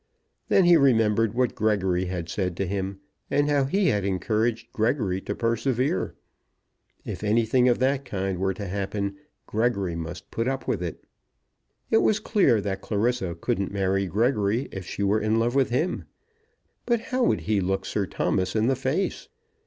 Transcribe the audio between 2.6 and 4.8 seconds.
him, and how he had encouraged